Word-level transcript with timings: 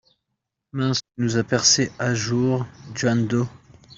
Mince, 0.71 1.01
tu 1.01 1.07
nous 1.19 1.37
as 1.37 1.43
percé 1.43 1.91
à 1.99 2.15
jour 2.15 2.65
Jañ-Do! 2.95 3.47